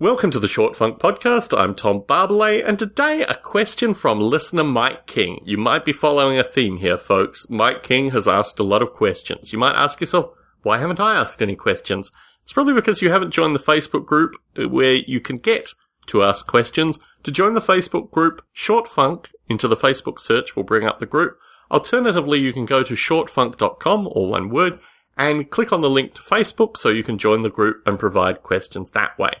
[0.00, 1.54] Welcome to the Short Funk Podcast.
[1.54, 5.42] I'm Tom Barbalet, and today a question from listener Mike King.
[5.44, 7.50] You might be following a theme here, folks.
[7.50, 9.52] Mike King has asked a lot of questions.
[9.52, 10.30] You might ask yourself,
[10.62, 12.10] why haven't I asked any questions?
[12.42, 15.68] It's probably because you haven't joined the Facebook group where you can get
[16.06, 16.98] to ask questions.
[17.24, 21.04] To join the Facebook group, Short Funk, into the Facebook search will bring up the
[21.04, 21.38] group.
[21.70, 24.78] Alternatively, you can go to shortfunk.com, or one word,
[25.18, 28.42] and click on the link to Facebook so you can join the group and provide
[28.42, 29.34] questions that way.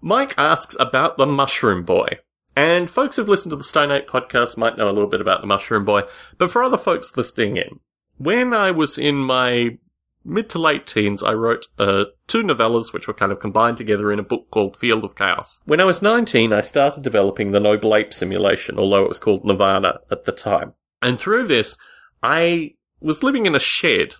[0.00, 2.18] Mike asks about the Mushroom Boy.
[2.54, 5.42] And folks who've listened to the Stone Ape podcast might know a little bit about
[5.42, 6.02] the Mushroom Boy,
[6.38, 7.80] but for other folks listening in,
[8.16, 9.78] when I was in my
[10.24, 14.10] mid to late teens, I wrote uh, two novellas which were kind of combined together
[14.10, 15.60] in a book called Field of Chaos.
[15.66, 19.44] When I was 19, I started developing the Noble Ape simulation, although it was called
[19.44, 20.72] Nirvana at the time.
[21.02, 21.76] And through this,
[22.22, 24.14] I was living in a shed.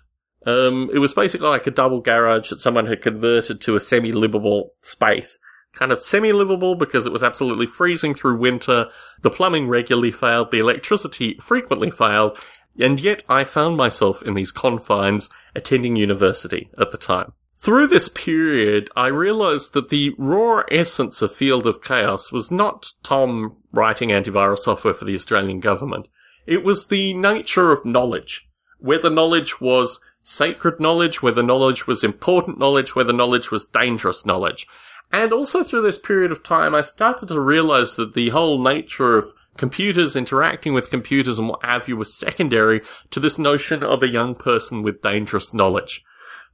[0.45, 4.73] Um, it was basically like a double garage that someone had converted to a semi-livable
[4.81, 5.39] space
[5.77, 8.89] kind of semi-livable because it was absolutely freezing through winter.
[9.21, 12.39] The plumbing regularly failed, the electricity frequently failed,
[12.79, 17.33] and yet I found myself in these confines attending university at the time.
[17.59, 22.93] Through this period, I realized that the raw essence of Field of Chaos was not
[23.01, 26.07] Tom writing antivirus software for the Australian government.
[26.45, 28.47] It was the nature of knowledge.
[28.79, 34.67] Whether knowledge was sacred knowledge, whether knowledge was important knowledge, whether knowledge was dangerous knowledge.
[35.11, 39.17] And also through this period of time, I started to realize that the whole nature
[39.17, 44.03] of computers interacting with computers and what have you was secondary to this notion of
[44.03, 46.03] a young person with dangerous knowledge.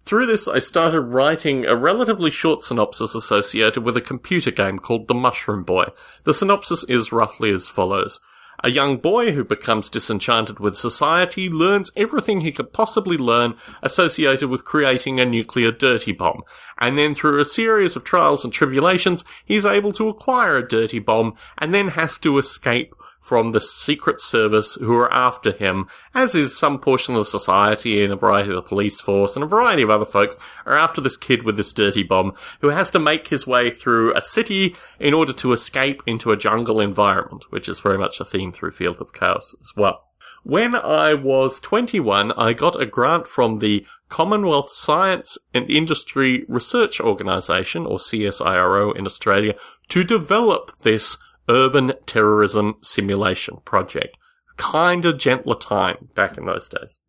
[0.06, 5.08] Through this, I started writing a relatively short synopsis associated with a computer game called
[5.08, 5.86] The Mushroom Boy.
[6.26, 8.20] The synopsis is roughly as follows.
[8.62, 14.50] A young boy who becomes disenchanted with society learns everything he could possibly learn associated
[14.50, 16.44] with creating a nuclear dirty bomb.
[16.80, 21.00] And then through a series of trials and tribulations, he's able to acquire a dirty
[21.00, 26.36] bomb and then has to escape from the Secret Service who are after him, as
[26.36, 29.48] is some portion of the society and a variety of the police force and a
[29.48, 33.00] variety of other folks are after this kid with this dirty bomb who has to
[33.00, 37.70] make his way through a city in order to escape into a jungle environment, which
[37.70, 40.04] is very much a theme through Field of Chaos as well.
[40.44, 47.00] When I was 21, I got a grant from the Commonwealth Science and Industry Research
[47.00, 49.56] Organisation, or CSIRO in Australia,
[49.88, 51.18] to develop this
[51.50, 54.18] urban terrorism simulation project.
[54.58, 57.00] Kind of gentler time back in those days.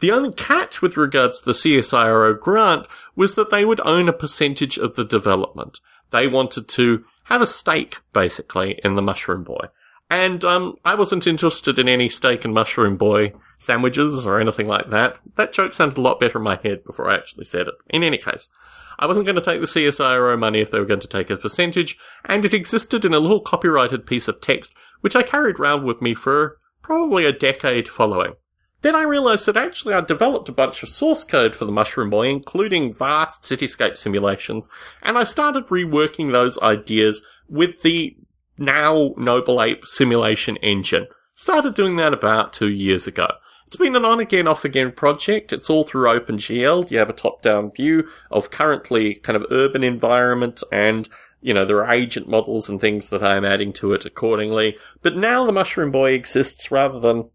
[0.00, 4.12] The only catch with regards to the CSIRO grant was that they would own a
[4.12, 5.80] percentage of the development.
[6.10, 9.66] They wanted to have a stake, basically, in the Mushroom Boy.
[10.10, 14.90] And um, I wasn't interested in any steak and Mushroom Boy sandwiches or anything like
[14.90, 15.18] that.
[15.36, 17.74] That joke sounded a lot better in my head before I actually said it.
[17.88, 18.50] In any case,
[18.98, 21.36] I wasn't going to take the CSIRO money if they were going to take a
[21.36, 25.84] percentage, and it existed in a little copyrighted piece of text, which I carried round
[25.84, 28.34] with me for probably a decade following.
[28.82, 32.10] Then I realized that actually I'd developed a bunch of source code for the Mushroom
[32.10, 34.68] Boy, including vast cityscape simulations,
[35.02, 38.16] and I started reworking those ideas with the
[38.58, 41.06] now Noble Ape simulation engine.
[41.34, 43.28] Started doing that about two years ago.
[43.66, 45.52] It's been an on again, off again project.
[45.52, 46.90] It's all through OpenGL.
[46.90, 51.08] You have a top down view of currently kind of urban environment and
[51.40, 54.78] you know, there are agent models and things that I am adding to it accordingly.
[55.02, 57.28] But now the Mushroom Boy exists rather than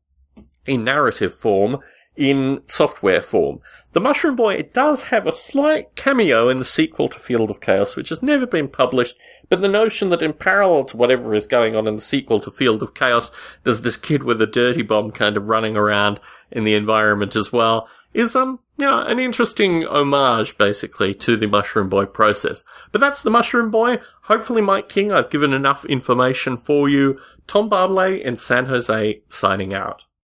[0.65, 1.77] in narrative form
[2.19, 3.61] in software form.
[3.93, 7.61] The Mushroom Boy it does have a slight cameo in the sequel to Field of
[7.61, 9.15] Chaos, which has never been published,
[9.47, 12.51] but the notion that in parallel to whatever is going on in the sequel to
[12.51, 13.31] Field of Chaos,
[13.63, 16.19] there's this kid with a dirty bomb kind of running around
[16.51, 21.87] in the environment as well, is, um, yeah, an interesting homage, basically, to the Mushroom
[21.87, 22.65] Boy process.
[22.91, 23.99] But that's the Mushroom Boy.
[24.23, 27.17] Hopefully, Mike King, I've given enough information for you.
[27.47, 30.05] Tom Barbalet in San Jose signing out.